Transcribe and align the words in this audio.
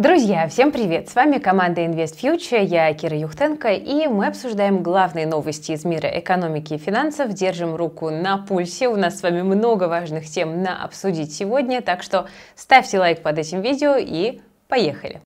Друзья, 0.00 0.48
всем 0.48 0.72
привет! 0.72 1.10
С 1.10 1.14
вами 1.14 1.36
команда 1.36 1.82
Invest 1.82 2.18
Future, 2.22 2.64
я 2.64 2.90
Кира 2.94 3.18
Юхтенко, 3.18 3.68
и 3.68 4.06
мы 4.06 4.28
обсуждаем 4.28 4.82
главные 4.82 5.26
новости 5.26 5.72
из 5.72 5.84
мира 5.84 6.08
экономики 6.08 6.72
и 6.72 6.78
финансов, 6.78 7.34
держим 7.34 7.76
руку 7.76 8.08
на 8.08 8.38
пульсе. 8.38 8.88
У 8.88 8.96
нас 8.96 9.18
с 9.18 9.22
вами 9.22 9.42
много 9.42 9.88
важных 9.88 10.24
тем 10.24 10.62
на 10.62 10.82
обсудить 10.82 11.34
сегодня, 11.34 11.82
так 11.82 12.02
что 12.02 12.28
ставьте 12.54 12.98
лайк 12.98 13.20
под 13.20 13.40
этим 13.40 13.60
видео 13.60 13.96
и 13.98 14.40
поехали! 14.68 15.20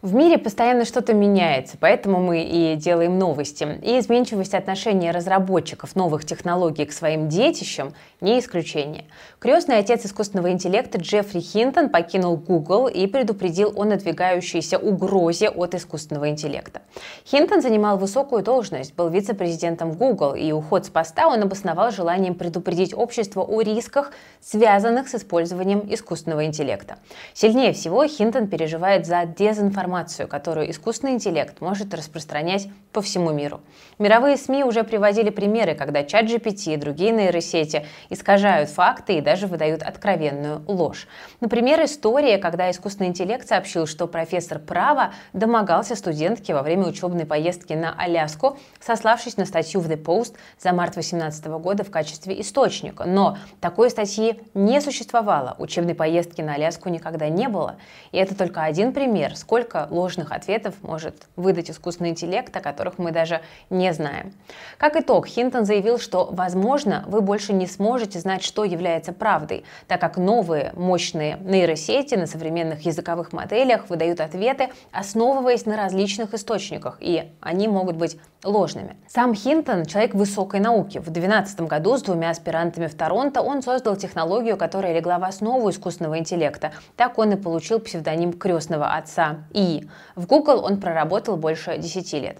В 0.00 0.14
мире 0.14 0.38
постоянно 0.38 0.84
что-то 0.84 1.12
меняется, 1.12 1.76
поэтому 1.76 2.20
мы 2.20 2.44
и 2.44 2.76
делаем 2.76 3.18
новости. 3.18 3.66
И 3.82 3.98
изменчивость 3.98 4.54
отношения 4.54 5.10
разработчиков 5.10 5.96
новых 5.96 6.24
технологий 6.24 6.84
к 6.84 6.92
своим 6.92 7.28
детищам 7.28 7.92
не 8.20 8.38
исключение. 8.38 9.06
Крестный 9.40 9.78
отец 9.78 10.06
искусственного 10.06 10.52
интеллекта 10.52 10.98
Джеффри 10.98 11.40
Хинтон 11.40 11.88
покинул 11.88 12.36
Google 12.36 12.86
и 12.86 13.08
предупредил 13.08 13.72
о 13.74 13.84
надвигающейся 13.84 14.78
угрозе 14.78 15.48
от 15.48 15.74
искусственного 15.74 16.28
интеллекта. 16.28 16.82
Хинтон 17.26 17.60
занимал 17.60 17.98
высокую 17.98 18.44
должность, 18.44 18.94
был 18.94 19.08
вице-президентом 19.08 19.94
Google, 19.94 20.34
и 20.34 20.52
уход 20.52 20.86
с 20.86 20.90
поста 20.90 21.26
он 21.26 21.42
обосновал 21.42 21.90
желанием 21.90 22.36
предупредить 22.36 22.94
общество 22.94 23.42
о 23.42 23.62
рисках, 23.62 24.12
связанных 24.40 25.08
с 25.08 25.16
использованием 25.16 25.82
искусственного 25.92 26.44
интеллекта. 26.44 26.98
Сильнее 27.34 27.72
всего 27.72 28.06
Хинтон 28.06 28.46
переживает 28.46 29.04
за 29.04 29.24
дезинформацию 29.26 29.87
информацию, 29.88 30.28
которую 30.28 30.70
искусственный 30.70 31.14
интеллект 31.14 31.60
может 31.60 31.94
распространять 31.94 32.68
по 32.92 33.00
всему 33.00 33.32
миру. 33.32 33.60
Мировые 33.98 34.36
СМИ 34.36 34.64
уже 34.64 34.84
приводили 34.84 35.30
примеры, 35.30 35.74
когда 35.74 36.04
чат 36.04 36.26
GPT 36.26 36.74
и 36.74 36.76
другие 36.76 37.10
нейросети 37.10 37.86
искажают 38.10 38.68
факты 38.68 39.18
и 39.18 39.20
даже 39.20 39.46
выдают 39.46 39.82
откровенную 39.82 40.62
ложь. 40.66 41.08
Например, 41.40 41.82
история, 41.84 42.38
когда 42.38 42.70
искусственный 42.70 43.08
интеллект 43.08 43.48
сообщил, 43.48 43.86
что 43.86 44.06
профессор 44.06 44.58
права 44.58 45.12
домогался 45.32 45.96
студентке 45.96 46.54
во 46.54 46.62
время 46.62 46.86
учебной 46.86 47.24
поездки 47.24 47.72
на 47.72 47.94
Аляску, 47.98 48.58
сославшись 48.80 49.36
на 49.36 49.46
статью 49.46 49.80
в 49.80 49.88
The 49.90 50.02
Post 50.02 50.34
за 50.60 50.72
март 50.72 50.94
2018 50.94 51.46
года 51.46 51.84
в 51.84 51.90
качестве 51.90 52.40
источника. 52.40 53.04
Но 53.04 53.38
такой 53.60 53.90
статьи 53.90 54.40
не 54.54 54.80
существовало, 54.80 55.54
учебной 55.58 55.94
поездки 55.94 56.42
на 56.42 56.54
Аляску 56.54 56.88
никогда 56.88 57.28
не 57.28 57.48
было. 57.48 57.76
И 58.12 58.18
это 58.18 58.34
только 58.34 58.62
один 58.62 58.92
пример, 58.92 59.36
сколько 59.36 59.77
сколько 59.78 59.94
ложных 59.94 60.32
ответов 60.32 60.74
может 60.82 61.14
выдать 61.36 61.70
искусственный 61.70 62.10
интеллект, 62.10 62.54
о 62.56 62.60
которых 62.60 62.98
мы 62.98 63.12
даже 63.12 63.40
не 63.70 63.92
знаем. 63.92 64.32
Как 64.78 64.96
итог, 64.96 65.26
Хинтон 65.26 65.64
заявил, 65.64 65.98
что, 65.98 66.28
возможно, 66.30 67.04
вы 67.06 67.20
больше 67.20 67.52
не 67.52 67.66
сможете 67.66 68.18
знать, 68.18 68.42
что 68.42 68.64
является 68.64 69.12
правдой, 69.12 69.64
так 69.86 70.00
как 70.00 70.16
новые 70.16 70.72
мощные 70.74 71.38
нейросети 71.42 72.14
на 72.14 72.26
современных 72.26 72.86
языковых 72.86 73.32
моделях 73.32 73.90
выдают 73.90 74.20
ответы, 74.20 74.68
основываясь 74.92 75.66
на 75.66 75.76
различных 75.76 76.34
источниках, 76.34 76.98
и 77.00 77.30
они 77.40 77.68
могут 77.68 77.96
быть 77.96 78.18
ложными. 78.44 78.96
Сам 79.08 79.34
Хинтон– 79.34 79.84
человек 79.86 80.14
высокой 80.14 80.60
науки. 80.60 80.98
В 80.98 81.10
2012 81.10 81.60
году 81.62 81.96
с 81.96 82.02
двумя 82.02 82.30
аспирантами 82.30 82.86
в 82.86 82.94
Торонто 82.94 83.42
он 83.42 83.62
создал 83.62 83.96
технологию, 83.96 84.56
которая 84.56 84.94
легла 84.94 85.18
в 85.18 85.24
основу 85.24 85.70
искусственного 85.70 86.18
интеллекта. 86.18 86.72
Так 86.96 87.18
он 87.18 87.32
и 87.32 87.36
получил 87.36 87.80
псевдоним 87.80 88.32
крестного 88.32 88.94
отца 88.94 89.38
И. 89.52 89.67
В 90.16 90.26
Google 90.26 90.64
он 90.64 90.80
проработал 90.80 91.36
больше 91.36 91.78
10 91.78 92.12
лет. 92.14 92.38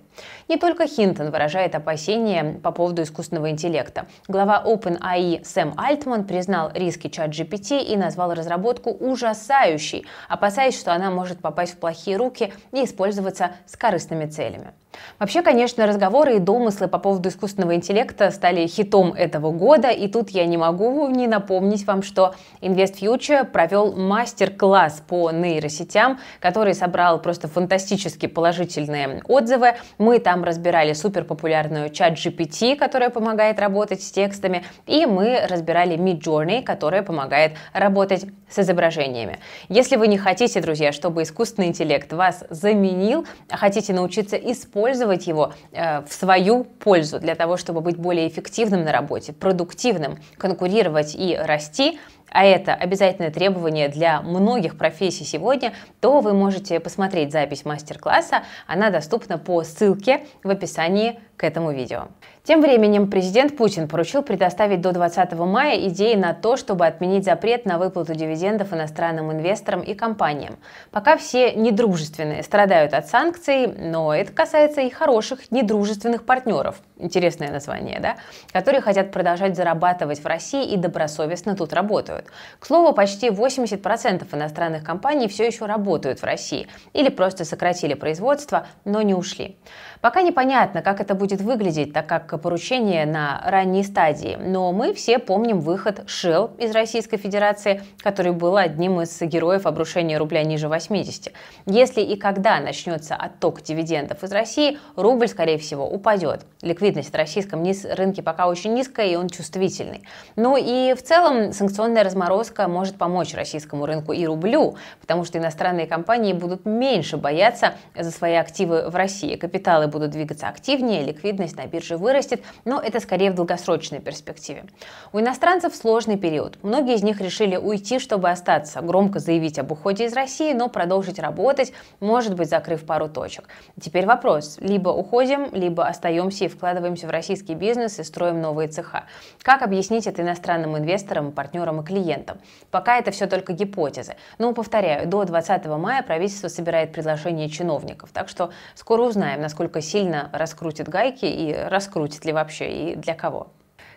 Не 0.48 0.56
только 0.56 0.86
Хинтон 0.86 1.30
выражает 1.30 1.74
опасения 1.74 2.60
по 2.62 2.72
поводу 2.72 3.02
искусственного 3.02 3.50
интеллекта. 3.50 4.06
Глава 4.28 4.62
OpenAI 4.66 5.44
Сэм 5.44 5.74
Альтман 5.76 6.24
признал 6.24 6.70
риски 6.74 7.08
чат 7.08 7.30
GPT 7.30 7.82
и 7.82 7.96
назвал 7.96 8.34
разработку 8.34 8.90
ужасающей, 8.90 10.06
опасаясь, 10.28 10.78
что 10.78 10.92
она 10.92 11.10
может 11.10 11.40
попасть 11.40 11.74
в 11.74 11.78
плохие 11.78 12.16
руки 12.16 12.52
и 12.72 12.84
использоваться 12.84 13.52
с 13.66 13.76
корыстными 13.76 14.26
целями. 14.26 14.72
Вообще, 15.18 15.42
конечно, 15.42 15.86
разговоры 15.86 16.36
и 16.36 16.38
домыслы 16.38 16.88
по 16.88 16.98
поводу 16.98 17.28
искусственного 17.28 17.74
интеллекта 17.74 18.30
стали 18.30 18.66
хитом 18.66 19.12
этого 19.12 19.50
года, 19.50 19.88
и 19.88 20.08
тут 20.08 20.30
я 20.30 20.46
не 20.46 20.56
могу 20.56 21.08
не 21.08 21.26
напомнить 21.26 21.86
вам, 21.86 22.02
что 22.02 22.34
Invest 22.60 23.00
Future 23.00 23.44
провел 23.44 23.92
мастер-класс 23.94 25.02
по 25.06 25.30
нейросетям, 25.30 26.18
который 26.40 26.74
собрал 26.74 27.20
просто 27.20 27.48
фантастически 27.48 28.26
положительные 28.26 29.22
отзывы. 29.26 29.74
Мы 29.98 30.18
там 30.18 30.44
разбирали 30.44 30.92
суперпопулярную 30.92 31.90
чат 31.90 32.14
GPT, 32.14 32.76
которая 32.76 33.10
помогает 33.10 33.58
работать 33.58 34.02
с 34.02 34.10
текстами, 34.10 34.64
и 34.86 35.06
мы 35.06 35.40
разбирали 35.48 35.96
Midjourney, 35.96 36.62
которая 36.62 37.02
помогает 37.02 37.52
работать 37.72 38.26
с 38.50 38.58
изображениями. 38.58 39.38
Если 39.68 39.96
вы 39.96 40.08
не 40.08 40.18
хотите, 40.18 40.60
друзья, 40.60 40.92
чтобы 40.92 41.22
искусственный 41.22 41.68
интеллект 41.68 42.12
вас 42.12 42.44
заменил, 42.50 43.26
а 43.50 43.56
хотите 43.56 43.92
научиться 43.92 44.36
использовать 44.36 44.87
его 45.26 45.52
э, 45.72 46.02
в 46.02 46.12
свою 46.12 46.64
пользу 46.64 47.20
для 47.20 47.34
того, 47.34 47.56
чтобы 47.56 47.80
быть 47.80 47.96
более 47.96 48.28
эффективным 48.28 48.84
на 48.84 48.92
работе, 48.92 49.32
продуктивным, 49.32 50.18
конкурировать 50.36 51.14
и 51.14 51.36
расти, 51.36 51.98
а 52.30 52.44
это 52.44 52.74
обязательное 52.74 53.30
требование 53.30 53.88
для 53.88 54.20
многих 54.20 54.76
профессий 54.76 55.24
сегодня, 55.24 55.72
то 56.00 56.20
вы 56.20 56.34
можете 56.34 56.78
посмотреть 56.80 57.32
запись 57.32 57.64
мастер-класса. 57.64 58.42
Она 58.66 58.90
доступна 58.90 59.38
по 59.38 59.62
ссылке 59.64 60.26
в 60.42 60.50
описании 60.50 61.20
к 61.38 61.44
этому 61.44 61.72
видео. 61.72 62.08
Тем 62.48 62.62
временем 62.62 63.10
президент 63.10 63.56
Путин 63.56 63.88
поручил 63.88 64.22
предоставить 64.22 64.80
до 64.80 64.92
20 64.92 65.32
мая 65.34 65.78
идеи 65.88 66.14
на 66.14 66.32
то, 66.32 66.56
чтобы 66.56 66.86
отменить 66.86 67.24
запрет 67.24 67.66
на 67.66 67.78
выплату 67.78 68.14
дивидендов 68.14 68.72
иностранным 68.72 69.30
инвесторам 69.30 69.82
и 69.82 69.94
компаниям. 69.94 70.56
Пока 70.90 71.18
все 71.18 71.52
недружественные 71.52 72.42
страдают 72.42 72.94
от 72.94 73.06
санкций, 73.06 73.66
но 73.66 74.14
это 74.14 74.32
касается 74.32 74.80
и 74.80 74.88
хороших 74.88 75.50
недружественных 75.50 76.24
партнеров, 76.24 76.80
интересное 76.96 77.52
название, 77.52 78.00
да, 78.00 78.16
которые 78.50 78.80
хотят 78.80 79.12
продолжать 79.12 79.54
зарабатывать 79.54 80.24
в 80.24 80.26
России 80.26 80.72
и 80.72 80.78
добросовестно 80.78 81.54
тут 81.54 81.74
работают. 81.74 82.24
К 82.58 82.66
слову, 82.66 82.94
почти 82.94 83.28
80% 83.28 84.26
иностранных 84.34 84.82
компаний 84.82 85.28
все 85.28 85.46
еще 85.46 85.66
работают 85.66 86.20
в 86.20 86.24
России 86.24 86.66
или 86.94 87.10
просто 87.10 87.44
сократили 87.44 87.92
производство, 87.92 88.66
но 88.86 89.02
не 89.02 89.12
ушли. 89.12 89.58
Пока 90.00 90.22
непонятно, 90.22 90.80
как 90.80 91.00
это 91.00 91.14
будет 91.14 91.27
выглядеть, 91.36 91.92
так 91.92 92.06
как 92.06 92.40
поручение 92.40 93.06
на 93.06 93.42
ранней 93.44 93.84
стадии, 93.84 94.36
но 94.40 94.72
мы 94.72 94.94
все 94.94 95.18
помним 95.18 95.60
выход 95.60 96.00
Shell 96.06 96.56
из 96.58 96.72
Российской 96.72 97.16
Федерации, 97.18 97.82
который 97.98 98.32
был 98.32 98.56
одним 98.56 99.00
из 99.00 99.20
героев 99.20 99.66
обрушения 99.66 100.18
рубля 100.18 100.42
ниже 100.42 100.68
80. 100.68 101.32
Если 101.66 102.00
и 102.00 102.16
когда 102.16 102.60
начнется 102.60 103.14
отток 103.14 103.62
дивидендов 103.62 104.22
из 104.24 104.32
России, 104.32 104.78
рубль, 104.96 105.28
скорее 105.28 105.58
всего, 105.58 105.88
упадет. 105.88 106.46
Ликвидность 106.62 107.12
в 107.12 107.14
российском 107.14 107.64
рынке 107.64 108.22
пока 108.22 108.48
очень 108.48 108.74
низкая, 108.74 109.08
и 109.08 109.16
он 109.16 109.28
чувствительный. 109.28 110.02
Ну 110.36 110.56
и 110.56 110.94
в 110.94 111.02
целом 111.02 111.52
санкционная 111.52 112.04
разморозка 112.04 112.68
может 112.68 112.96
помочь 112.96 113.34
российскому 113.34 113.86
рынку 113.86 114.12
и 114.12 114.26
рублю, 114.26 114.76
потому 115.00 115.24
что 115.24 115.38
иностранные 115.38 115.86
компании 115.86 116.32
будут 116.32 116.64
меньше 116.64 117.16
бояться 117.16 117.74
за 117.96 118.10
свои 118.10 118.34
активы 118.34 118.88
в 118.88 118.94
России. 118.94 119.36
Капиталы 119.36 119.86
будут 119.86 120.10
двигаться 120.10 120.48
активнее, 120.48 121.04
ликвидность 121.18 121.56
на 121.56 121.66
бирже 121.66 121.96
вырастет, 121.96 122.42
но 122.64 122.80
это 122.80 123.00
скорее 123.00 123.30
в 123.30 123.34
долгосрочной 123.34 124.00
перспективе. 124.00 124.64
У 125.12 125.18
иностранцев 125.18 125.74
сложный 125.74 126.16
период. 126.16 126.58
Многие 126.62 126.94
из 126.94 127.02
них 127.02 127.20
решили 127.20 127.56
уйти, 127.56 127.98
чтобы 127.98 128.30
остаться, 128.30 128.80
громко 128.80 129.18
заявить 129.18 129.58
об 129.58 129.72
уходе 129.72 130.06
из 130.06 130.12
России, 130.12 130.52
но 130.52 130.68
продолжить 130.68 131.18
работать, 131.18 131.72
может 132.00 132.34
быть, 132.34 132.48
закрыв 132.48 132.84
пару 132.84 133.08
точек. 133.08 133.48
Теперь 133.80 134.06
вопрос. 134.06 134.58
Либо 134.60 134.90
уходим, 134.90 135.48
либо 135.52 135.86
остаемся 135.86 136.44
и 136.44 136.48
вкладываемся 136.48 137.06
в 137.06 137.10
российский 137.10 137.54
бизнес 137.54 137.98
и 137.98 138.04
строим 138.04 138.40
новые 138.40 138.68
цеха. 138.68 139.04
Как 139.42 139.62
объяснить 139.62 140.06
это 140.06 140.22
иностранным 140.22 140.76
инвесторам, 140.76 141.32
партнерам 141.32 141.80
и 141.80 141.84
клиентам? 141.84 142.38
Пока 142.70 142.98
это 142.98 143.10
все 143.10 143.26
только 143.26 143.52
гипотезы. 143.52 144.14
Но, 144.38 144.52
повторяю, 144.52 145.08
до 145.08 145.24
20 145.24 145.66
мая 145.66 146.02
правительство 146.02 146.48
собирает 146.48 146.92
предложения 146.92 147.48
чиновников, 147.48 148.10
так 148.12 148.28
что 148.28 148.50
скоро 148.74 149.02
узнаем, 149.02 149.40
насколько 149.40 149.80
сильно 149.80 150.30
раскрутит 150.32 150.88
гайки 151.08 151.26
и 151.26 151.52
раскрутит 151.52 152.24
ли 152.24 152.32
вообще 152.32 152.92
и 152.92 152.96
для 152.96 153.14
кого. 153.14 153.48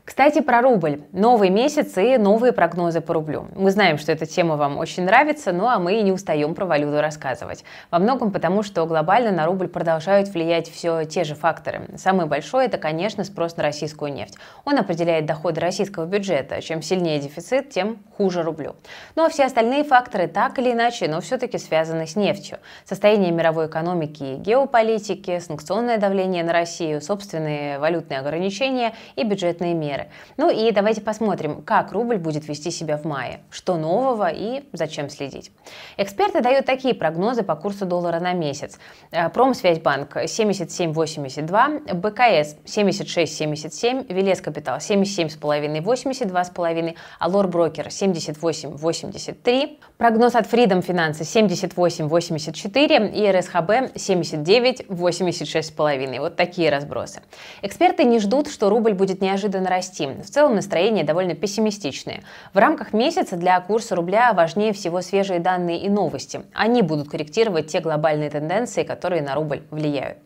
Кстати, 0.03 0.41
про 0.41 0.61
рубль. 0.61 1.01
Новый 1.11 1.49
месяц 1.49 1.95
и 1.95 2.17
новые 2.17 2.53
прогнозы 2.53 3.01
по 3.01 3.13
рублю. 3.13 3.47
Мы 3.55 3.69
знаем, 3.69 3.99
что 3.99 4.11
эта 4.11 4.25
тема 4.25 4.55
вам 4.55 4.79
очень 4.79 5.03
нравится, 5.03 5.51
ну 5.51 5.67
а 5.67 5.77
мы 5.77 5.99
и 5.99 6.01
не 6.01 6.11
устаем 6.11 6.55
про 6.55 6.65
валюту 6.65 6.99
рассказывать. 7.01 7.63
Во 7.91 7.99
многом 7.99 8.31
потому, 8.31 8.63
что 8.63 8.85
глобально 8.87 9.31
на 9.31 9.45
рубль 9.45 9.67
продолжают 9.67 10.29
влиять 10.29 10.69
все 10.71 11.05
те 11.05 11.23
же 11.23 11.35
факторы. 11.35 11.83
Самый 11.97 12.25
большой– 12.25 12.65
это, 12.67 12.79
конечно, 12.79 13.23
спрос 13.23 13.55
на 13.57 13.63
российскую 13.63 14.11
нефть. 14.11 14.35
Он 14.65 14.79
определяет 14.79 15.27
доходы 15.27 15.61
российского 15.61 16.05
бюджета. 16.05 16.61
Чем 16.63 16.81
сильнее 16.81 17.19
дефицит, 17.19 17.69
тем 17.69 17.99
хуже 18.17 18.41
рублю. 18.41 18.75
Ну 19.15 19.25
а 19.25 19.29
все 19.29 19.45
остальные 19.45 19.83
факторы 19.83 20.27
так 20.27 20.57
или 20.57 20.71
иначе, 20.71 21.07
но 21.07 21.21
все-таки 21.21 21.59
связаны 21.59 22.07
с 22.07 22.15
нефтью. 22.15 22.57
Состояние 22.85 23.31
мировой 23.31 23.67
экономики 23.67 24.23
и 24.23 24.35
геополитики, 24.35 25.37
санкционное 25.39 25.99
давление 25.99 26.43
на 26.43 26.53
Россию, 26.53 27.01
собственные 27.01 27.77
валютные 27.77 28.19
ограничения 28.19 28.93
и 29.15 29.23
бюджетные 29.23 29.75
меры 29.75 29.90
меры. 29.91 30.07
Ну 30.37 30.49
и 30.49 30.71
давайте 30.71 31.01
посмотрим, 31.01 31.61
как 31.61 31.91
рубль 31.91 32.17
будет 32.17 32.47
вести 32.47 32.71
себя 32.71 32.97
в 32.97 33.03
мае, 33.05 33.41
что 33.49 33.75
нового 33.75 34.29
и 34.29 34.63
зачем 34.73 35.09
следить. 35.09 35.51
Эксперты 35.97 36.41
дают 36.41 36.65
такие 36.65 36.93
прогнозы 36.93 37.43
по 37.43 37.55
курсу 37.55 37.85
доллара 37.85 38.19
на 38.19 38.33
месяц. 38.33 38.77
Э, 39.11 39.29
Промсвязьбанк 39.29 40.17
77,82, 40.17 41.93
БКС 41.93 42.57
76,77, 42.65 44.13
Велес 44.13 44.41
Капитал 44.41 44.77
77,5, 44.77 45.81
82,5, 45.81 46.95
Алор 47.19 47.47
Брокер 47.47 47.87
78,83, 47.87 49.79
прогноз 49.97 50.35
от 50.35 50.45
Freedom 50.51 50.81
Финансы 50.81 51.23
78,84 51.23 53.13
и 53.13 53.31
РСХБ 53.31 53.69
79,86,5. 53.95 56.19
Вот 56.19 56.35
такие 56.35 56.69
разбросы. 56.69 57.21
Эксперты 57.61 58.05
не 58.05 58.19
ждут, 58.19 58.49
что 58.49 58.69
рубль 58.69 58.93
будет 58.93 59.21
неожиданно 59.21 59.69
расти. 59.69 59.80
В 59.81 60.29
целом 60.29 60.55
настроение 60.55 61.03
довольно 61.03 61.33
пессимистичное. 61.33 62.21
В 62.53 62.57
рамках 62.57 62.93
месяца 62.93 63.35
для 63.35 63.59
курса 63.59 63.95
рубля 63.95 64.33
важнее 64.33 64.73
всего 64.73 65.01
свежие 65.01 65.39
данные 65.39 65.79
и 65.79 65.89
новости. 65.89 66.41
Они 66.53 66.81
будут 66.81 67.09
корректировать 67.09 67.67
те 67.67 67.79
глобальные 67.79 68.29
тенденции, 68.29 68.83
которые 68.83 69.21
на 69.21 69.35
рубль 69.35 69.63
влияют. 69.71 70.17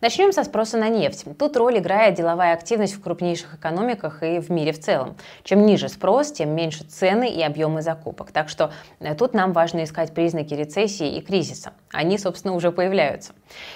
Начнем 0.00 0.32
со 0.32 0.44
спроса 0.44 0.76
на 0.78 0.88
нефть. 0.88 1.24
Тут 1.38 1.56
роль 1.56 1.78
играет 1.78 2.14
деловая 2.14 2.54
активность 2.54 2.94
в 2.94 3.02
крупнейших 3.02 3.54
экономиках 3.54 4.22
и 4.22 4.40
в 4.40 4.50
мире 4.50 4.72
в 4.72 4.80
целом. 4.80 5.16
Чем 5.44 5.64
ниже 5.64 5.88
спрос, 5.88 6.32
тем 6.32 6.50
меньше 6.50 6.84
цены 6.84 7.30
и 7.30 7.42
объемы 7.42 7.82
закупок. 7.82 8.32
Так 8.32 8.48
что 8.48 8.72
э, 9.00 9.14
тут 9.14 9.34
нам 9.34 9.52
важно 9.52 9.84
искать 9.84 10.12
признаки 10.12 10.54
рецессии 10.54 11.16
и 11.16 11.20
кризиса. 11.20 11.72
Они, 11.92 12.18
собственно, 12.18 12.54
уже 12.54 12.72
появляются. 12.72 13.32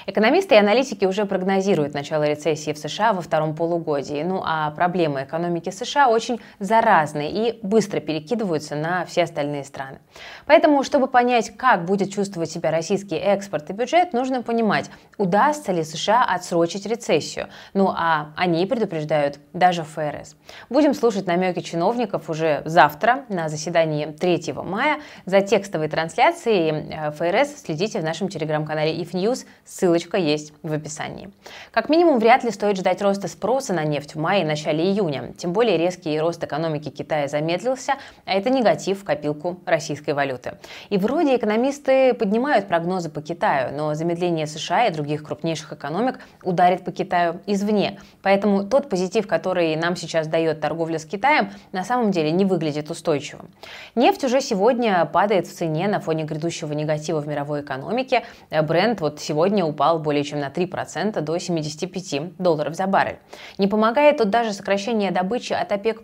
Экономисты 0.07 0.55
и 0.55 0.59
аналитики 0.59 1.05
уже 1.05 1.25
прогнозируют 1.25 1.95
начало 1.95 2.25
рецессии 2.25 2.73
в 2.73 2.79
США 2.79 3.13
во 3.13 3.23
втором 3.23 3.55
полугодии. 3.55 4.23
Ну 4.23 4.43
а 4.45 4.71
проблемы 4.73 5.21
экономики 5.29 5.71
США 5.71 6.09
очень 6.09 6.41
заразны 6.59 7.31
и 7.31 7.61
быстро 7.63 8.01
перекидываются 8.01 8.75
на 8.75 9.05
все 9.05 9.23
остальные 9.23 9.63
страны. 9.65 9.99
Поэтому, 10.47 10.83
чтобы 10.83 11.07
понять, 11.07 11.57
как 11.57 11.85
будет 11.85 12.13
чувствовать 12.13 12.51
себя 12.51 12.73
российский 12.73 13.17
экспорт 13.17 13.71
и 13.71 13.73
бюджет, 13.73 14.13
нужно 14.13 14.43
понимать, 14.43 14.91
удастся 15.17 15.73
ли 15.73 15.85
США 15.85 16.25
отсрочить 16.25 16.87
рецессию. 16.87 17.49
Ну 17.75 17.89
а 17.89 18.33
они 18.37 18.67
предупреждают 18.67 19.39
даже 19.53 19.85
ФРС. 19.85 20.37
Будем 20.71 20.95
слушать 20.95 21.27
намеки 21.27 21.61
чиновников 21.61 22.31
уже 22.31 22.63
завтра 22.65 23.25
на 23.29 23.49
заседании 23.49 24.07
3 24.07 24.55
мая. 24.65 25.01
За 25.27 25.41
текстовой 25.41 25.89
трансляцией 25.89 26.91
э, 26.91 27.11
ФРС 27.13 27.63
следите 27.63 28.01
в 28.01 28.05
нашем 28.05 28.29
телеграм-канале 28.29 29.01
If. 29.01 29.45
Ссылочка 29.65 30.17
есть 30.17 30.53
в 30.63 30.73
описании. 30.73 31.31
Как 31.71 31.89
минимум, 31.89 32.19
вряд 32.19 32.45
ли 32.45 32.51
стоит 32.51 32.77
ждать 32.77 33.03
роста 33.03 33.29
спроса 33.29 33.73
на 33.75 33.85
нефть 33.85 34.15
в 34.15 34.19
мае 34.19 34.43
и 34.43 34.45
начале 34.45 34.85
июня. 34.85 35.18
Тем 35.37 35.53
более 35.53 35.77
резкий 35.77 36.19
рост 36.19 36.43
экономики 36.43 36.91
Китая 36.91 37.29
замедлился, 37.29 37.95
а 38.25 38.35
это 38.35 38.51
негатив 38.51 39.01
в 39.01 39.05
копилку 39.05 39.59
российской 39.67 40.13
валюты. 40.13 40.59
И 40.89 40.99
вроде 40.99 41.37
экономисты 41.37 42.15
поднимают 42.15 42.69
прогнозы 42.69 43.11
по 43.11 43.23
Китаю, 43.23 43.77
но 43.77 43.95
замедление 43.95 44.47
США 44.47 44.87
и 44.87 44.93
других 44.93 45.23
крупнейших 45.23 45.73
экономик 45.73 46.21
ударит 46.43 46.85
по 46.85 46.93
Китаю 46.93 47.41
извне. 47.47 48.01
Поэтому 48.23 48.65
тот 48.65 48.89
позитив, 48.89 49.27
который 49.27 49.77
нам 49.77 49.97
сейчас 49.97 50.27
дает 50.27 50.61
торговля 50.61 50.99
с 50.99 51.05
Китаем, 51.05 51.51
на 51.73 51.85
самом 51.85 52.11
деле 52.11 52.31
не 52.31 52.45
выглядит 52.45 52.91
устойчивым. 52.91 53.51
Нефть 53.95 54.25
уже 54.25 54.41
сегодня 54.41 55.05
падает 55.07 55.47
в 55.47 55.55
цене 55.55 55.89
на 55.89 56.01
фоне 56.01 56.25
грядущего 56.25 56.73
негатива 56.73 57.21
в 57.21 57.29
мировой 57.29 57.63
экономике. 57.63 58.25
Бренд 58.51 59.01
вот 59.01 59.21
сегодня 59.21 59.65
упал 59.65 59.99
более 59.99 60.25
чем 60.25 60.41
на 60.41 60.49
3% 60.49 61.21
до 61.21 61.39
75 61.39 62.37
долларов 62.39 62.75
за 62.75 62.87
баррель. 62.87 63.19
Не 63.59 63.67
помогает 63.67 64.19
тут 64.19 64.31
даже 64.31 64.53
сокращение 64.53 65.08
добычи 65.11 65.53
от 65.53 65.73
ОПЕК+. 65.73 66.01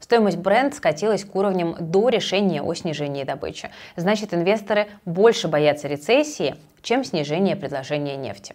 Стоимость 0.00 0.38
бренд 0.38 0.74
скатилась 0.74 1.24
к 1.24 1.34
уровням 1.34 1.76
до 1.78 2.08
решения 2.08 2.62
о 2.62 2.74
снижении 2.74 3.24
добычи. 3.24 3.70
Значит, 3.96 4.34
инвесторы 4.34 4.88
больше 5.04 5.48
боятся 5.48 5.88
рецессии, 5.88 6.56
чем 6.82 7.04
снижение 7.04 7.56
предложения 7.56 8.16
нефти. 8.16 8.54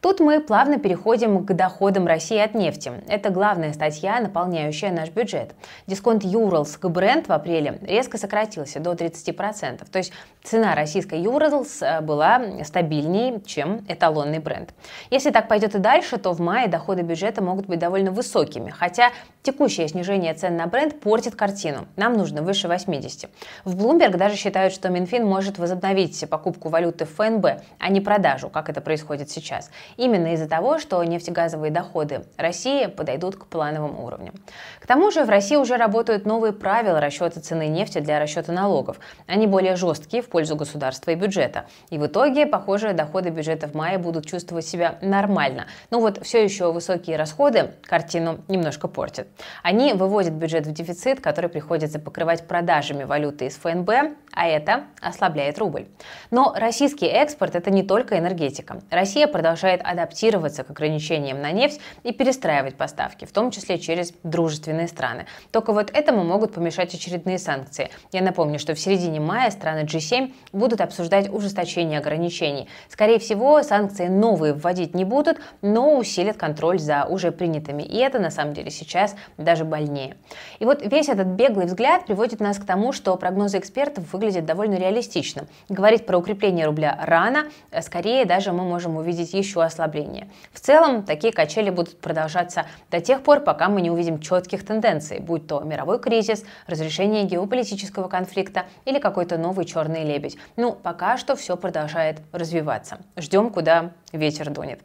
Тут 0.00 0.20
мы 0.20 0.40
плавно 0.40 0.78
переходим 0.78 1.44
к 1.44 1.52
доходам 1.54 2.06
России 2.06 2.38
от 2.38 2.54
нефти. 2.54 2.92
Это 3.08 3.30
главная 3.30 3.72
статья, 3.72 4.20
наполняющая 4.20 4.90
наш 4.90 5.10
бюджет. 5.10 5.54
Дисконт 5.86 6.24
Юралс 6.24 6.76
к 6.76 6.88
бренд 6.88 7.28
в 7.28 7.32
апреле 7.32 7.78
резко 7.82 8.18
сократился 8.18 8.80
до 8.80 8.92
30%. 8.92 9.88
То 9.90 9.98
есть 9.98 10.12
цена 10.42 10.74
российской 10.74 11.20
Юралс 11.20 11.82
э, 11.82 12.00
была 12.00 12.42
стабильнее, 12.64 13.40
чем 13.46 13.84
эталонный 13.88 14.40
бренд. 14.40 14.74
Если 15.10 15.30
так 15.30 15.48
пойдет 15.48 15.74
и 15.74 15.78
дальше, 15.78 16.18
то 16.18 16.32
в 16.32 16.40
мае 16.40 16.68
доходы 16.68 17.02
бюджета 17.02 17.42
могут 17.42 17.66
быть 17.66 17.78
довольно 17.78 18.10
высокими. 18.10 18.70
Хотя 18.70 19.10
текущее 19.42 19.88
снижение 19.88 20.34
цен 20.34 20.56
на 20.56 20.66
бренд 20.66 21.00
портит 21.00 21.34
картину. 21.36 21.86
Нам 21.96 22.14
нужно 22.14 22.42
выше 22.42 22.68
80. 22.68 23.30
В 23.64 23.76
Bloomberg 23.76 24.16
даже 24.16 24.36
считают, 24.36 24.72
что 24.74 24.88
Минфин 24.88 25.24
может 25.24 25.58
возобновить 25.58 26.28
покупку 26.28 26.68
валюты 26.68 27.04
ФНБ, 27.04 27.61
а 27.78 27.88
не 27.88 28.00
продажу, 28.00 28.48
как 28.48 28.68
это 28.68 28.80
происходит 28.80 29.30
сейчас. 29.30 29.70
Именно 29.96 30.34
из-за 30.34 30.48
того, 30.48 30.78
что 30.78 31.02
нефтегазовые 31.02 31.70
доходы 31.70 32.24
России 32.36 32.86
подойдут 32.86 33.36
к 33.36 33.46
плановым 33.46 34.00
уровням. 34.00 34.34
К 34.80 34.86
тому 34.86 35.10
же 35.10 35.24
в 35.24 35.28
России 35.28 35.56
уже 35.56 35.76
работают 35.76 36.26
новые 36.26 36.52
правила 36.52 37.00
расчета 37.00 37.40
цены 37.40 37.68
нефти 37.68 37.98
для 37.98 38.20
расчета 38.20 38.52
налогов. 38.52 38.98
Они 39.26 39.46
более 39.46 39.76
жесткие 39.76 40.22
в 40.22 40.28
пользу 40.28 40.56
государства 40.56 41.10
и 41.10 41.14
бюджета. 41.14 41.66
И 41.90 41.98
в 41.98 42.06
итоге, 42.06 42.46
похоже, 42.46 42.92
доходы 42.92 43.30
бюджета 43.30 43.68
в 43.68 43.74
мае 43.74 43.98
будут 43.98 44.26
чувствовать 44.26 44.66
себя 44.66 44.98
нормально. 45.02 45.66
Но 45.90 46.00
вот 46.00 46.24
все 46.24 46.42
еще 46.42 46.72
высокие 46.72 47.16
расходы 47.16 47.72
картину 47.82 48.40
немножко 48.48 48.88
портят. 48.88 49.28
Они 49.62 49.92
выводят 49.92 50.32
бюджет 50.32 50.66
в 50.66 50.72
дефицит, 50.72 51.20
который 51.20 51.50
приходится 51.50 51.98
покрывать 51.98 52.46
продажами 52.46 53.04
валюты 53.04 53.46
из 53.46 53.56
ФНБ, 53.56 53.90
а 54.34 54.46
это 54.48 54.84
ослабляет 55.00 55.58
рубль. 55.58 55.86
Но 56.30 56.54
российский 56.56 57.06
экспорт– 57.06 57.51
это 57.54 57.70
не 57.70 57.82
только 57.82 58.18
энергетика. 58.18 58.80
Россия 58.90 59.26
продолжает 59.26 59.80
адаптироваться 59.82 60.64
к 60.64 60.70
ограничениям 60.70 61.40
на 61.40 61.52
нефть 61.52 61.80
и 62.02 62.12
перестраивать 62.12 62.76
поставки, 62.76 63.24
в 63.24 63.32
том 63.32 63.50
числе 63.50 63.78
через 63.78 64.12
дружественные 64.22 64.88
страны. 64.88 65.26
Только 65.50 65.72
вот 65.72 65.90
этому 65.92 66.24
могут 66.24 66.54
помешать 66.54 66.94
очередные 66.94 67.38
санкции. 67.38 67.90
Я 68.12 68.22
напомню, 68.22 68.58
что 68.58 68.74
в 68.74 68.80
середине 68.80 69.20
мая 69.20 69.50
страны 69.50 69.84
G7 69.84 70.32
будут 70.52 70.80
обсуждать 70.80 71.32
ужесточение 71.32 71.98
ограничений. 71.98 72.68
Скорее 72.88 73.18
всего, 73.18 73.62
санкции 73.62 74.08
новые 74.08 74.54
вводить 74.54 74.94
не 74.94 75.04
будут, 75.04 75.38
но 75.60 75.96
усилят 75.96 76.36
контроль 76.36 76.78
за 76.78 77.04
уже 77.04 77.32
принятыми. 77.32 77.82
И 77.82 77.96
это 77.98 78.18
на 78.18 78.30
самом 78.30 78.54
деле 78.54 78.70
сейчас 78.70 79.14
даже 79.38 79.64
больнее. 79.64 80.16
И 80.58 80.64
вот 80.64 80.82
весь 80.84 81.08
этот 81.08 81.28
беглый 81.28 81.66
взгляд 81.66 82.06
приводит 82.06 82.40
нас 82.40 82.58
к 82.58 82.64
тому, 82.64 82.92
что 82.92 83.16
прогнозы 83.16 83.58
экспертов 83.58 84.12
выглядят 84.12 84.44
довольно 84.44 84.76
реалистично. 84.76 85.46
Говорить 85.68 86.06
про 86.06 86.18
укрепление 86.18 86.66
рубля 86.66 86.98
рано, 87.02 87.41
скорее 87.80 88.24
даже 88.24 88.52
мы 88.52 88.64
можем 88.64 88.96
увидеть 88.96 89.34
еще 89.34 89.62
ослабление. 89.62 90.28
В 90.52 90.60
целом, 90.60 91.02
такие 91.02 91.32
качели 91.32 91.70
будут 91.70 92.00
продолжаться 92.00 92.66
до 92.90 93.00
тех 93.00 93.22
пор, 93.22 93.40
пока 93.40 93.68
мы 93.68 93.80
не 93.80 93.90
увидим 93.90 94.20
четких 94.20 94.64
тенденций, 94.64 95.20
будь 95.20 95.46
то 95.46 95.60
мировой 95.60 95.98
кризис, 95.98 96.44
разрешение 96.66 97.24
геополитического 97.24 98.08
конфликта 98.08 98.64
или 98.84 98.98
какой-то 98.98 99.38
новый 99.38 99.64
черный 99.64 100.04
лебедь. 100.04 100.36
Ну, 100.56 100.72
пока 100.72 101.16
что 101.16 101.36
все 101.36 101.56
продолжает 101.56 102.20
развиваться. 102.32 102.98
Ждем, 103.16 103.50
куда 103.50 103.92
ветер 104.12 104.50
дунет. 104.50 104.80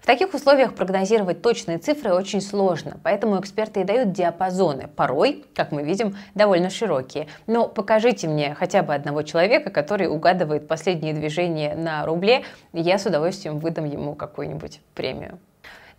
В 0.00 0.06
таких 0.06 0.32
условиях 0.32 0.74
прогнозировать 0.74 1.42
точные 1.42 1.78
цифры 1.78 2.14
очень 2.14 2.40
сложно, 2.40 2.98
поэтому 3.02 3.38
эксперты 3.38 3.82
и 3.82 3.84
дают 3.84 4.12
диапазоны, 4.12 4.88
порой, 4.88 5.44
как 5.54 5.72
мы 5.72 5.82
видим, 5.82 6.16
довольно 6.34 6.70
широкие. 6.70 7.28
Но 7.46 7.68
покажите 7.68 8.26
мне 8.26 8.54
хотя 8.54 8.82
бы 8.82 8.94
одного 8.94 9.22
человека, 9.22 9.70
который 9.70 10.08
угадывает 10.08 10.66
последние 10.66 11.12
движения 11.12 11.74
на 11.74 11.99
рубле, 12.04 12.44
и 12.72 12.80
я 12.80 12.98
с 12.98 13.06
удовольствием 13.06 13.58
выдам 13.58 13.84
ему 13.84 14.14
какую-нибудь 14.14 14.80
премию. 14.94 15.38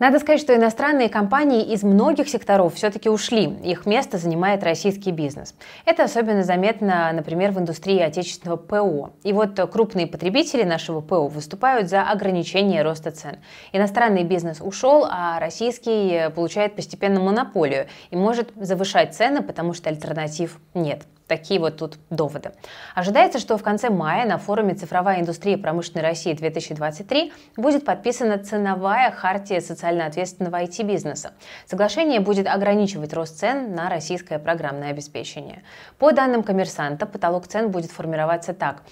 Надо 0.02 0.18
сказать, 0.18 0.42
что 0.42 0.56
иностранные 0.56 1.10
компании 1.10 1.64
из 1.64 1.84
многих 1.84 2.28
секторов 2.28 2.74
все-таки 2.74 3.08
ушли. 3.08 3.44
Их 3.64 3.86
место 3.86 4.18
занимает 4.18 4.64
российский 4.64 5.12
бизнес. 5.12 5.54
Это 5.86 6.06
особенно 6.06 6.42
заметно, 6.42 7.12
например, 7.14 7.52
в 7.52 7.60
индустрии 7.60 8.00
отечественного 8.00 8.58
ПО. 8.58 9.12
И 9.22 9.32
вот 9.32 9.60
крупные 9.72 10.08
потребители 10.08 10.64
нашего 10.64 11.02
ПО 11.02 11.28
выступают 11.28 11.88
за 11.88 12.02
ограничение 12.02 12.82
роста 12.82 13.12
цен. 13.12 13.38
Иностранный 13.74 14.24
бизнес 14.24 14.60
ушел, 14.60 15.06
а 15.08 15.40
российский 15.40 16.32
получает 16.32 16.76
постепенно 16.76 17.20
монополию 17.20 17.86
и 18.10 18.16
может 18.16 18.50
завышать 18.56 19.14
цены, 19.14 19.44
потому 19.44 19.76
что 19.76 19.92
альтернатив 19.92 20.60
нет. 20.74 21.04
Такие 21.32 21.62
вот 21.62 21.78
тут 21.78 21.98
доводы. 22.10 22.52
Ожидается, 22.94 23.40
что 23.40 23.58
в 23.58 23.64
конце 23.64 23.90
мая 23.90 24.28
на 24.28 24.38
форуме 24.38 24.74
«Цифровая 24.74 25.22
индустрия 25.22 25.58
промышленной 25.58 26.02
России-2023» 26.02 27.32
будет 27.56 27.86
подписана 27.86 28.38
ценовая 28.38 29.12
хартия 29.12 29.62
социально 29.62 30.08
ответственного 30.08 30.62
IT-бизнеса. 30.62 31.32
Соглашение 31.66 32.20
будет 32.20 32.48
ограничивать 32.48 33.14
рост 33.14 33.40
цен 33.40 33.74
на 33.74 33.90
российское 33.90 34.40
программное 34.40 34.90
обеспечение. 34.90 35.64
По 36.00 36.12
данным 36.12 36.44
коммерсанта, 36.44 37.06
потолок 37.06 37.48
цен 37.48 37.72
будет 37.72 37.92
формироваться 37.92 38.54
так. 38.54 38.84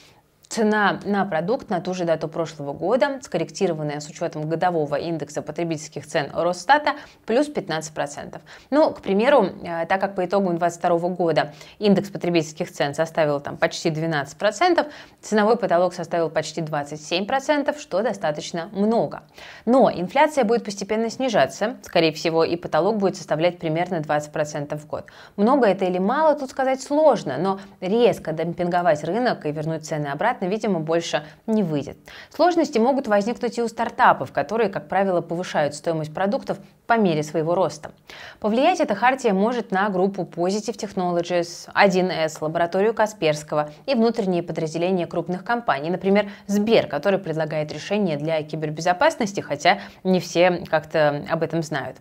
Цена 0.49 0.99
на 1.05 1.25
продукт 1.25 1.69
на 1.69 1.79
ту 1.79 1.93
же 1.93 2.05
дату 2.05 2.27
прошлого 2.27 2.73
года, 2.73 3.19
скорректированная 3.21 3.99
с 3.99 4.09
учетом 4.09 4.49
годового 4.49 4.95
индекса 4.95 5.43
потребительских 5.43 6.07
цен 6.07 6.31
Росстата, 6.33 6.93
плюс 7.27 7.47
15%. 7.47 8.41
Ну, 8.71 8.89
к 8.89 9.01
примеру, 9.01 9.43
э, 9.43 9.85
так 9.85 10.01
как 10.01 10.15
по 10.15 10.25
итогам 10.25 10.57
2022 10.57 11.09
года 11.09 11.53
индекс 11.77 12.09
потребительских 12.09 12.71
цен 12.71 12.95
составил 12.95 13.39
там 13.39 13.57
почти 13.57 13.91
12%, 13.91 14.87
ценовой 15.21 15.55
потолок 15.55 15.93
составил 15.93 16.31
почти 16.31 16.61
27%, 16.61 17.79
что 17.79 18.01
достаточно 18.01 18.69
много. 18.71 19.21
Но 19.65 19.91
инфляция 19.91 20.45
будет 20.45 20.65
постепенно 20.65 21.11
снижаться, 21.11 21.77
скорее 21.83 22.11
всего, 22.11 22.43
и 22.43 22.55
потолок 22.55 22.97
будет 22.97 23.17
составлять 23.17 23.59
примерно 23.59 23.97
20% 23.97 24.75
в 24.79 24.87
год. 24.87 25.05
Много 25.35 25.67
это 25.67 25.85
или 25.85 25.99
мало, 25.99 26.33
тут 26.33 26.49
сказать 26.49 26.81
сложно, 26.81 27.37
но 27.37 27.59
резко 27.81 28.31
демпинговать 28.31 29.03
рынок 29.03 29.45
и 29.45 29.51
вернуть 29.51 29.85
цены 29.85 30.07
обратно 30.07 30.38
обратно, 30.39 30.45
видимо, 30.45 30.79
больше 30.79 31.23
не 31.47 31.63
выйдет. 31.63 31.97
Сложности 32.33 32.77
могут 32.79 33.07
возникнуть 33.07 33.57
и 33.57 33.61
у 33.61 33.67
стартапов, 33.67 34.31
которые, 34.31 34.69
как 34.69 34.87
правило, 34.87 35.21
повышают 35.21 35.75
стоимость 35.75 36.13
продуктов 36.13 36.57
по 36.87 36.97
мере 36.97 37.23
своего 37.23 37.55
роста. 37.55 37.91
Повлиять 38.39 38.79
эта 38.79 38.95
хартия 38.95 39.33
может 39.33 39.71
на 39.71 39.89
группу 39.89 40.23
Positive 40.23 40.77
Technologies, 40.77 41.69
1С, 41.73 42.37
лабораторию 42.41 42.93
Касперского 42.93 43.69
и 43.85 43.95
внутренние 43.95 44.43
подразделения 44.43 45.07
крупных 45.07 45.43
компаний, 45.43 45.89
например, 45.89 46.31
Сбер, 46.47 46.87
который 46.87 47.19
предлагает 47.19 47.71
решения 47.71 48.17
для 48.17 48.41
кибербезопасности, 48.43 49.41
хотя 49.41 49.79
не 50.03 50.19
все 50.19 50.63
как-то 50.69 51.25
об 51.29 51.43
этом 51.43 51.63
знают. 51.63 51.97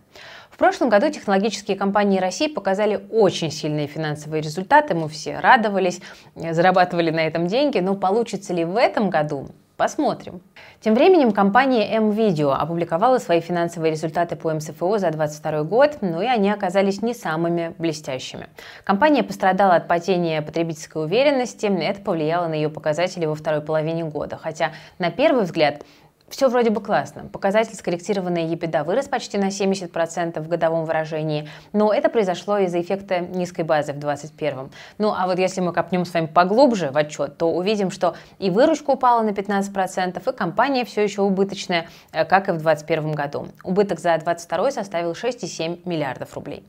Прошлом 0.59 0.89
году 0.89 1.09
технологические 1.09 1.77
компании 1.77 2.19
России 2.19 2.47
показали 2.47 3.07
очень 3.11 3.49
сильные 3.49 3.87
финансовые 3.87 4.41
результаты, 4.41 4.93
мы 4.93 5.07
все 5.07 5.39
радовались, 5.39 6.01
зарабатывали 6.35 7.11
на 7.11 7.21
этом 7.21 7.47
деньги, 7.47 7.79
но 7.79 7.95
получится 7.95 8.53
ли 8.53 8.65
в 8.65 8.75
этом 8.75 9.09
году, 9.09 9.47
Посмотрим. 9.77 10.41
Тем 10.81 10.93
временем 10.93 11.31
компания 11.31 11.89
M-Video 11.95 12.51
опубликовала 12.51 13.17
свои 13.17 13.39
финансовые 13.39 13.91
результаты 13.91 14.35
по 14.35 14.53
МСФО 14.53 14.97
за 14.97 15.09
2022 15.11 15.63
год, 15.63 15.99
но 16.01 16.21
и 16.21 16.25
они 16.25 16.51
оказались 16.51 17.01
не 17.01 17.13
самыми 17.13 17.73
блестящими. 17.77 18.49
Компания 18.83 19.23
пострадала 19.23 19.75
от 19.75 19.87
падения 19.87 20.41
потребительской 20.41 21.05
уверенности, 21.05 21.67
это 21.67 22.01
повлияло 22.01 22.49
на 22.49 22.55
ее 22.55 22.67
показатели 22.67 23.25
во 23.25 23.35
второй 23.35 23.61
половине 23.61 24.03
года, 24.03 24.35
хотя 24.35 24.73
на 24.97 25.11
первый 25.11 25.45
взгляд 25.45 25.83
все 26.29 26.47
вроде 26.49 26.69
бы 26.69 26.81
классно. 26.81 27.25
Показатель 27.25 27.75
скорректированной 27.75 28.45
EBITDA 28.53 28.83
вырос 28.83 29.07
почти 29.07 29.37
на 29.37 29.47
70% 29.47 30.39
в 30.39 30.47
годовом 30.47 30.85
выражении, 30.85 31.49
но 31.73 31.93
это 31.93 32.09
произошло 32.09 32.57
из-за 32.59 32.81
эффекта 32.81 33.19
низкой 33.19 33.63
базы 33.63 33.93
в 33.93 33.99
2021. 33.99 34.71
Ну 34.97 35.13
а 35.15 35.25
вот 35.25 35.39
если 35.39 35.61
мы 35.61 35.73
копнем 35.73 36.05
с 36.05 36.13
вами 36.13 36.27
поглубже 36.27 36.91
в 36.91 36.97
отчет, 36.97 37.37
то 37.37 37.51
увидим, 37.51 37.91
что 37.91 38.15
и 38.37 38.49
выручка 38.49 38.91
упала 38.91 39.21
на 39.21 39.29
15%, 39.29 40.29
и 40.29 40.35
компания 40.35 40.85
все 40.85 41.03
еще 41.03 41.21
убыточная, 41.21 41.87
э, 42.11 42.25
как 42.25 42.49
и 42.49 42.51
в 42.51 42.61
2021 42.61 43.11
году. 43.13 43.47
Убыток 43.63 43.99
за 43.99 44.17
2022 44.17 44.71
составил 44.71 45.11
6,7 45.11 45.81
миллиардов 45.85 46.33
рублей. 46.35 46.63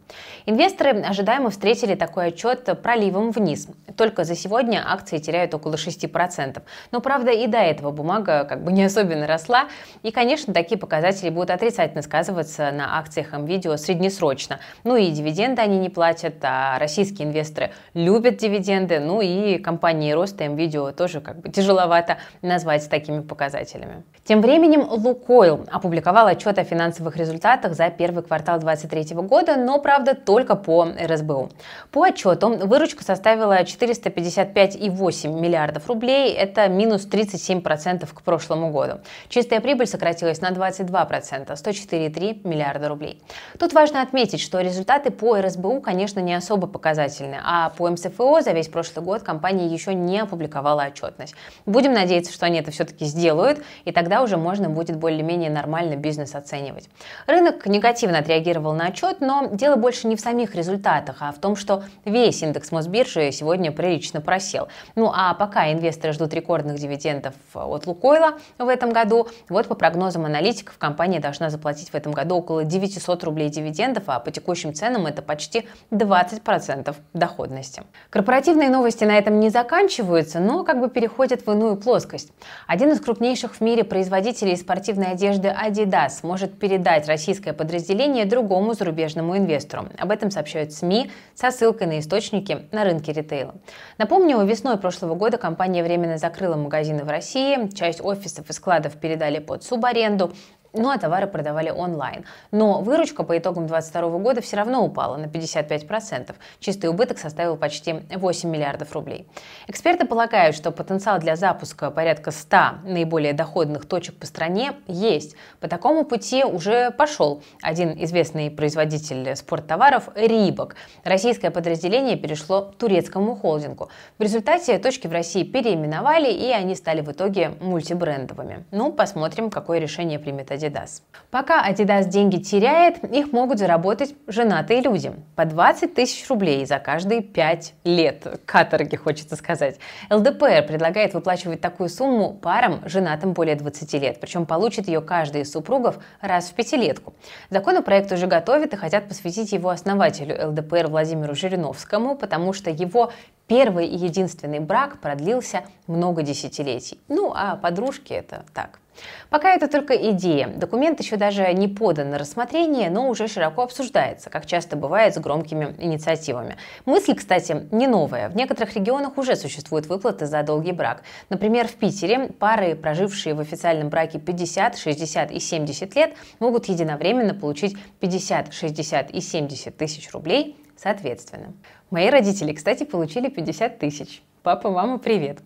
Инвесторы 0.46 1.00
ожидаемо 1.02 1.50
встретили 1.50 1.94
такой 1.94 2.28
отчет 2.28 2.68
проливом 2.82 3.30
вниз. 3.30 3.68
Только 3.96 4.24
за 4.24 4.34
сегодня 4.34 4.82
акции 4.86 5.18
теряют 5.18 5.54
около 5.54 5.74
6%. 5.74 6.62
Но 6.92 7.00
правда 7.00 7.30
и 7.30 7.46
до 7.46 7.58
этого 7.58 7.90
бумага 7.90 8.44
как 8.44 8.64
бы 8.64 8.72
не 8.72 8.84
особенно 8.84 9.26
росла 9.26 9.49
росла. 9.50 9.68
И, 10.02 10.10
конечно, 10.10 10.54
такие 10.54 10.78
показатели 10.78 11.30
будут 11.30 11.50
отрицательно 11.50 12.02
сказываться 12.02 12.70
на 12.70 12.98
акциях 12.98 13.32
МВидео 13.32 13.76
среднесрочно. 13.76 14.60
Ну 14.84 14.96
и 14.96 15.10
дивиденды 15.10 15.60
они 15.60 15.78
не 15.78 15.90
платят, 15.90 16.36
а 16.42 16.78
российские 16.78 17.28
инвесторы 17.28 17.72
любят 17.94 18.38
дивиденды. 18.38 19.00
Ну 19.00 19.20
и 19.20 19.58
компании 19.58 20.12
роста 20.12 20.48
МВидео 20.48 20.92
тоже 20.92 21.20
как 21.20 21.40
бы 21.40 21.50
тяжеловато 21.50 22.18
назвать 22.42 22.88
такими 22.88 23.20
показателями. 23.20 24.04
Тем 24.24 24.40
временем 24.40 24.86
Лукойл 24.88 25.66
опубликовал 25.70 26.26
отчет 26.26 26.58
о 26.58 26.64
финансовых 26.64 27.16
результатах 27.16 27.74
за 27.74 27.90
первый 27.90 28.22
квартал 28.22 28.58
2023 28.58 29.16
года, 29.16 29.56
но, 29.56 29.80
правда, 29.80 30.14
только 30.14 30.54
по 30.54 30.86
РСБУ. 30.86 31.50
По 31.90 32.04
отчету 32.04 32.56
выручка 32.66 33.04
составила 33.04 33.60
455,8 33.62 35.40
миллиардов 35.40 35.88
рублей, 35.88 36.32
это 36.32 36.68
минус 36.68 37.08
37% 37.10 38.08
к 38.12 38.22
прошлому 38.22 38.70
году. 38.70 39.00
Чистая 39.40 39.62
прибыль 39.62 39.86
сократилась 39.86 40.42
на 40.42 40.50
22%, 40.50 41.50
104,3 41.50 42.46
миллиарда 42.46 42.90
рублей. 42.90 43.22
Тут 43.58 43.72
важно 43.72 44.02
отметить, 44.02 44.42
что 44.42 44.60
результаты 44.60 45.10
по 45.10 45.40
РСБУ, 45.40 45.80
конечно, 45.80 46.20
не 46.20 46.34
особо 46.34 46.66
показательны, 46.66 47.38
а 47.42 47.70
по 47.70 47.88
МСФО 47.88 48.42
за 48.42 48.50
весь 48.52 48.68
прошлый 48.68 49.02
год 49.02 49.22
компания 49.22 49.66
еще 49.66 49.94
не 49.94 50.18
опубликовала 50.18 50.82
отчетность. 50.82 51.34
Будем 51.64 51.94
надеяться, 51.94 52.34
что 52.34 52.44
они 52.44 52.58
это 52.58 52.70
все-таки 52.70 53.06
сделают, 53.06 53.62
и 53.86 53.92
тогда 53.92 54.20
уже 54.22 54.36
можно 54.36 54.68
будет 54.68 54.96
более-менее 54.96 55.48
нормально 55.48 55.96
бизнес 55.96 56.34
оценивать. 56.34 56.90
Рынок 57.26 57.64
негативно 57.64 58.18
отреагировал 58.18 58.74
на 58.74 58.88
отчет, 58.88 59.22
но 59.22 59.48
дело 59.50 59.76
больше 59.76 60.06
не 60.06 60.16
в 60.16 60.20
самих 60.20 60.54
результатах, 60.54 61.16
а 61.20 61.32
в 61.32 61.38
том, 61.38 61.56
что 61.56 61.84
весь 62.04 62.42
индекс 62.42 62.72
Мосбиржи 62.72 63.32
сегодня 63.32 63.72
прилично 63.72 64.20
просел. 64.20 64.68
Ну 64.96 65.10
а 65.14 65.32
пока 65.32 65.72
инвесторы 65.72 66.12
ждут 66.12 66.34
рекордных 66.34 66.76
дивидендов 66.78 67.32
от 67.54 67.86
Лукойла 67.86 68.34
в 68.58 68.68
этом 68.68 68.92
году, 68.92 69.28
вот 69.48 69.68
по 69.68 69.74
прогнозам 69.74 70.24
аналитиков, 70.26 70.78
компания 70.78 71.20
должна 71.20 71.50
заплатить 71.50 71.90
в 71.90 71.94
этом 71.94 72.12
году 72.12 72.36
около 72.36 72.64
900 72.64 73.24
рублей 73.24 73.48
дивидендов, 73.48 74.04
а 74.06 74.18
по 74.20 74.30
текущим 74.30 74.74
ценам 74.74 75.06
это 75.06 75.22
почти 75.22 75.68
20% 75.90 76.94
доходности. 77.14 77.82
Корпоративные 78.10 78.68
новости 78.68 79.04
на 79.04 79.16
этом 79.16 79.40
не 79.40 79.50
заканчиваются, 79.50 80.40
но 80.40 80.64
как 80.64 80.80
бы 80.80 80.90
переходят 80.90 81.46
в 81.46 81.50
иную 81.50 81.76
плоскость. 81.76 82.32
Один 82.66 82.90
из 82.90 83.00
крупнейших 83.00 83.54
в 83.54 83.60
мире 83.60 83.84
производителей 83.84 84.56
спортивной 84.56 85.12
одежды 85.12 85.48
Adidas 85.48 86.20
может 86.22 86.58
передать 86.58 87.06
российское 87.06 87.52
подразделение 87.52 88.24
другому 88.24 88.74
зарубежному 88.74 89.36
инвестору. 89.36 89.88
Об 89.98 90.10
этом 90.10 90.30
сообщают 90.30 90.72
СМИ 90.72 91.10
со 91.34 91.50
ссылкой 91.50 91.86
на 91.86 91.98
источники 92.00 92.66
на 92.72 92.84
рынке 92.84 93.12
ритейла. 93.12 93.54
Напомню, 93.98 94.40
весной 94.44 94.76
прошлого 94.76 95.14
года 95.14 95.38
компания 95.38 95.82
временно 95.82 96.18
закрыла 96.18 96.56
магазины 96.56 97.04
в 97.04 97.08
России, 97.08 97.68
часть 97.74 98.00
офисов 98.02 98.48
и 98.50 98.52
складов 98.52 98.94
передала 98.94 99.19
передали 99.20 99.38
под 99.38 99.62
субаренду, 99.62 100.32
ну 100.72 100.90
а 100.90 100.98
товары 100.98 101.26
продавали 101.26 101.70
онлайн. 101.70 102.24
Но 102.50 102.80
выручка 102.80 103.22
по 103.22 103.36
итогам 103.36 103.66
2022 103.66 104.18
года 104.18 104.40
все 104.40 104.56
равно 104.56 104.84
упала 104.84 105.16
на 105.16 105.26
55%. 105.26 106.34
Чистый 106.60 106.86
убыток 106.86 107.18
составил 107.18 107.56
почти 107.56 108.02
8 108.14 108.48
миллиардов 108.48 108.92
рублей. 108.92 109.26
Эксперты 109.66 110.06
полагают, 110.06 110.56
что 110.56 110.70
потенциал 110.70 111.18
для 111.18 111.36
запуска 111.36 111.90
порядка 111.90 112.30
100 112.30 112.56
наиболее 112.84 113.32
доходных 113.32 113.86
точек 113.86 114.16
по 114.16 114.26
стране 114.26 114.72
есть. 114.86 115.36
По 115.60 115.68
такому 115.68 116.04
пути 116.04 116.44
уже 116.44 116.90
пошел 116.90 117.42
один 117.62 117.92
известный 118.04 118.50
производитель 118.50 119.34
спорттоваров 119.36 120.08
Рибок. 120.14 120.76
Российское 121.04 121.50
подразделение 121.50 122.16
перешло 122.16 122.72
турецкому 122.78 123.34
холдингу. 123.34 123.88
В 124.18 124.22
результате 124.22 124.78
точки 124.78 125.06
в 125.06 125.12
России 125.12 125.42
переименовали, 125.42 126.30
и 126.30 126.50
они 126.50 126.74
стали 126.74 127.00
в 127.00 127.10
итоге 127.10 127.52
мультибрендовыми. 127.60 128.64
Ну, 128.70 128.92
посмотрим, 128.92 129.50
какое 129.50 129.78
решение 129.78 130.18
примет 130.18 130.50
Adidas. 130.60 131.02
Пока 131.30 131.68
Adidas 131.68 132.08
деньги 132.08 132.38
теряет, 132.38 133.04
их 133.04 133.32
могут 133.32 133.58
заработать 133.58 134.14
женатые 134.26 134.80
люди. 134.80 135.12
По 135.36 135.44
20 135.44 135.94
тысяч 135.94 136.28
рублей 136.28 136.66
за 136.66 136.78
каждые 136.78 137.22
5 137.22 137.74
лет. 137.84 138.40
Каторги, 138.44 138.96
хочется 138.96 139.36
сказать. 139.36 139.78
ЛДПР 140.10 140.66
предлагает 140.66 141.14
выплачивать 141.14 141.60
такую 141.60 141.88
сумму 141.88 142.34
парам, 142.34 142.82
женатым 142.84 143.32
более 143.32 143.54
20 143.54 143.92
лет. 143.94 144.20
Причем 144.20 144.44
получит 144.44 144.88
ее 144.88 145.00
каждый 145.00 145.42
из 145.42 145.52
супругов 145.52 145.98
раз 146.20 146.50
в 146.50 146.54
пятилетку. 146.54 147.14
Законопроект 147.48 148.10
уже 148.12 148.26
готовят 148.26 148.74
и 148.74 148.76
хотят 148.76 149.08
посвятить 149.08 149.52
его 149.52 149.70
основателю 149.70 150.48
ЛДПР 150.48 150.88
Владимиру 150.88 151.34
Жириновскому, 151.34 152.16
потому 152.16 152.52
что 152.52 152.70
его 152.70 153.12
первый 153.46 153.86
и 153.86 153.96
единственный 153.96 154.60
брак 154.60 154.98
продлился 155.00 155.62
много 155.86 156.22
десятилетий. 156.22 157.00
Ну, 157.08 157.32
а 157.34 157.56
подружки 157.56 158.12
это 158.12 158.44
так. 158.52 158.80
Пока 159.30 159.54
это 159.54 159.68
только 159.68 159.94
идея. 160.10 160.48
Документ 160.48 161.00
еще 161.00 161.16
даже 161.16 161.52
не 161.52 161.68
подан 161.68 162.10
на 162.10 162.18
рассмотрение, 162.18 162.90
но 162.90 163.08
уже 163.08 163.28
широко 163.28 163.62
обсуждается, 163.62 164.30
как 164.30 164.46
часто 164.46 164.76
бывает 164.76 165.14
с 165.14 165.18
громкими 165.18 165.74
инициативами. 165.78 166.56
Мысль, 166.86 167.14
кстати, 167.14 167.68
не 167.70 167.86
новая. 167.86 168.28
В 168.28 168.36
некоторых 168.36 168.74
регионах 168.74 169.18
уже 169.18 169.36
существуют 169.36 169.86
выплаты 169.86 170.26
за 170.26 170.42
долгий 170.42 170.72
брак. 170.72 171.02
Например, 171.28 171.68
в 171.68 171.74
Питере 171.74 172.28
пары, 172.38 172.74
прожившие 172.74 173.34
в 173.34 173.40
официальном 173.40 173.88
браке 173.88 174.18
50, 174.18 174.78
60 174.78 175.30
и 175.30 175.40
70 175.40 175.94
лет, 175.96 176.14
могут 176.38 176.66
единовременно 176.66 177.34
получить 177.34 177.76
50, 178.00 178.52
60 178.52 179.10
и 179.10 179.20
70 179.20 179.76
тысяч 179.76 180.10
рублей 180.12 180.56
соответственно. 180.80 181.52
Мои 181.90 182.08
родители, 182.08 182.52
кстати, 182.52 182.84
получили 182.84 183.28
50 183.28 183.78
тысяч. 183.78 184.22
Папа, 184.42 184.70
мама, 184.70 184.98
привет. 184.98 185.40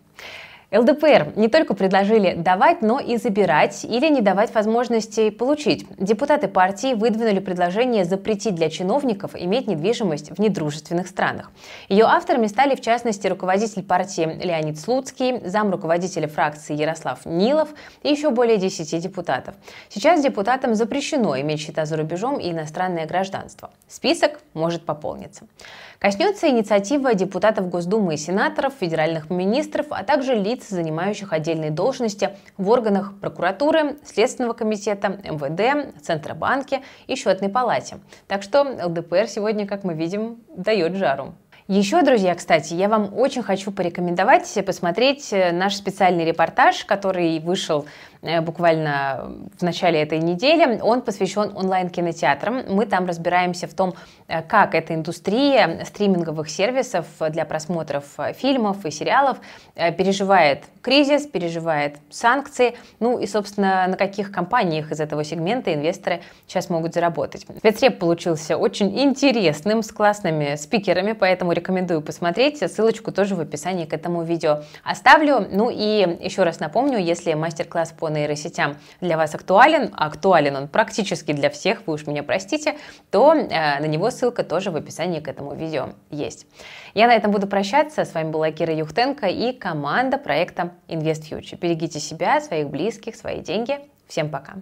ЛДПР 0.77 1.33
не 1.35 1.47
только 1.47 1.73
предложили 1.73 2.33
давать, 2.33 2.81
но 2.81 2.99
и 2.99 3.17
забирать 3.17 3.85
или 3.85 4.09
не 4.09 4.21
давать 4.21 4.53
возможности 4.53 5.29
получить. 5.29 5.85
Депутаты 5.97 6.47
партии 6.47 6.93
выдвинули 6.93 7.39
предложение 7.39 8.05
запретить 8.05 8.55
для 8.55 8.69
чиновников 8.69 9.31
иметь 9.35 9.67
недвижимость 9.67 10.31
в 10.31 10.39
недружественных 10.39 11.07
странах. 11.07 11.51
Ее 11.87 12.05
авторами 12.05 12.47
стали, 12.47 12.75
в 12.75 12.81
частности, 12.81 13.27
руководитель 13.27 13.83
партии 13.83 14.39
Леонид 14.43 14.79
Слуцкий, 14.79 15.41
зам 15.45 15.71
руководителя 15.71 16.27
фракции 16.27 16.75
Ярослав 16.75 17.25
Нилов 17.25 17.69
и 18.03 18.09
еще 18.09 18.29
более 18.29 18.57
10 18.57 19.01
депутатов. 19.01 19.55
Сейчас 19.89 20.21
депутатам 20.21 20.75
запрещено 20.75 21.39
иметь 21.39 21.61
счета 21.61 21.85
за 21.85 21.97
рубежом 21.97 22.39
и 22.39 22.51
иностранное 22.51 23.05
гражданство. 23.05 23.71
Список 23.87 24.39
может 24.53 24.85
пополниться. 24.85 25.45
Коснется 25.99 26.49
инициатива 26.49 27.13
депутатов 27.13 27.69
Госдумы 27.69 28.15
и 28.15 28.17
сенаторов, 28.17 28.73
федеральных 28.79 29.29
министров, 29.29 29.87
а 29.89 30.03
также 30.03 30.35
лиц, 30.35 30.67
занимающих 30.67 31.31
отдельные 31.31 31.71
должности 31.71 32.31
в 32.57 32.69
органах 32.69 33.13
прокуратуры, 33.19 33.97
Следственного 34.03 34.53
комитета, 34.53 35.19
МВД, 35.23 36.01
Центробанке 36.03 36.81
и 37.07 37.15
Счетной 37.15 37.49
палате. 37.49 37.97
Так 38.27 38.43
что 38.43 38.63
ЛДПР 38.63 39.27
сегодня, 39.27 39.65
как 39.65 39.83
мы 39.83 39.93
видим, 39.93 40.43
дает 40.55 40.95
жару. 40.95 41.33
Еще, 41.67 42.03
друзья, 42.03 42.35
кстати, 42.35 42.75
я 42.75 42.87
вам 42.87 43.11
очень 43.17 43.41
хочу 43.41 43.71
порекомендовать 43.71 44.55
посмотреть 44.63 45.33
наш 45.51 45.75
специальный 45.75 46.23
репортаж, 46.23 46.85
который 46.85 47.39
вышел 47.39 47.87
буквально 48.41 49.31
в 49.57 49.61
начале 49.61 50.01
этой 50.01 50.19
недели. 50.19 50.79
Он 50.81 51.01
посвящен 51.01 51.55
онлайн-кинотеатрам. 51.55 52.63
Мы 52.69 52.85
там 52.85 53.05
разбираемся 53.05 53.67
в 53.67 53.73
том, 53.73 53.93
э, 54.27 54.41
как 54.41 54.75
эта 54.75 54.93
индустрия 54.93 55.83
стриминговых 55.85 56.49
сервисов 56.49 57.05
для 57.29 57.45
просмотров 57.45 58.05
э, 58.17 58.33
фильмов 58.33 58.85
и 58.85 58.91
сериалов 58.91 59.37
переживает 59.75 60.63
кризис, 60.81 61.25
переживает 61.25 61.97
санкции, 62.11 62.75
ну 62.99 63.17
и, 63.17 63.25
собственно, 63.25 63.87
на 63.87 63.97
каких 63.97 64.31
компаниях 64.31 64.91
из 64.91 64.99
этого 64.99 65.23
сегмента 65.23 65.73
инвесторы 65.73 66.21
сейчас 66.47 66.69
могут 66.69 66.93
заработать. 66.93 67.45
Спецреп 67.57 67.97
получился 67.97 68.55
очень 68.55 68.99
интересным, 68.99 69.81
с 69.81 69.91
классными 69.91 70.55
спикерами, 70.55 71.13
поэтому 71.13 71.51
рекомендую 71.53 72.01
посмотреть. 72.01 72.59
Ссылочку 72.59 73.11
тоже 73.11 73.35
в 73.35 73.39
описании 73.39 73.85
к 73.85 73.93
этому 73.93 74.23
видео 74.23 74.61
оставлю. 74.83 75.47
Ну 75.51 75.71
и 75.71 76.17
еще 76.21 76.43
раз 76.43 76.59
напомню, 76.59 76.99
если 76.99 77.33
мастер-класс 77.33 77.93
по 77.97 78.09
нейросетям 78.15 78.77
для 79.01 79.17
вас 79.17 79.35
актуален, 79.35 79.93
а 79.95 80.07
актуален 80.07 80.55
он 80.55 80.67
практически 80.67 81.31
для 81.31 81.49
всех, 81.49 81.85
вы 81.85 81.93
уж 81.93 82.07
меня 82.07 82.23
простите, 82.23 82.77
то 83.11 83.33
э, 83.33 83.79
на 83.79 83.85
него 83.85 84.09
ссылка 84.11 84.43
тоже 84.43 84.71
в 84.71 84.75
описании 84.75 85.19
к 85.19 85.27
этому 85.27 85.53
видео 85.55 85.89
есть. 86.09 86.47
Я 86.93 87.07
на 87.07 87.13
этом 87.13 87.31
буду 87.31 87.47
прощаться. 87.47 88.05
С 88.05 88.13
вами 88.13 88.31
была 88.31 88.51
Кира 88.51 88.73
Юхтенко 88.73 89.27
и 89.27 89.51
команда 89.51 90.17
проекта 90.17 90.71
Invest 90.87 91.29
Future. 91.29 91.59
Берегите 91.59 91.99
себя, 91.99 92.39
своих 92.41 92.69
близких, 92.69 93.15
свои 93.15 93.41
деньги. 93.41 93.79
Всем 94.07 94.29
пока! 94.29 94.55